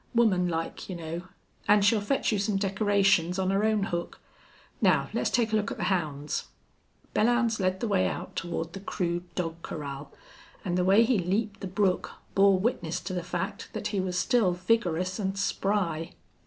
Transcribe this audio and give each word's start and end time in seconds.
Woman 0.15 0.47
like, 0.47 0.89
you 0.89 0.95
know. 0.95 1.27
An' 1.67 1.83
she'll 1.83 2.01
fetch 2.01 2.31
you 2.31 2.39
some 2.39 2.57
decorations 2.57 3.37
on 3.37 3.51
her 3.51 3.63
own 3.63 3.83
hook. 3.83 4.19
Now 4.81 5.09
let's 5.13 5.29
take 5.29 5.53
a 5.53 5.55
look 5.55 5.69
at 5.69 5.77
the 5.77 5.83
hounds." 5.93 6.45
Belllounds 7.13 7.59
led 7.59 7.81
the 7.81 7.87
way 7.87 8.07
out 8.07 8.35
toward 8.35 8.73
the 8.73 8.79
crude 8.79 9.25
dog 9.35 9.61
corral, 9.61 10.11
and 10.65 10.75
the 10.75 10.83
way 10.83 11.03
he 11.03 11.19
leaped 11.19 11.59
the 11.61 11.67
brook 11.67 12.13
bore 12.33 12.57
witness 12.59 12.99
to 13.01 13.13
the 13.13 13.21
fact 13.21 13.69
that 13.73 13.89
he 13.89 13.99
was 13.99 14.17
still 14.17 14.53
vigorous 14.53 15.19
and 15.19 15.37
spry. 15.37 16.13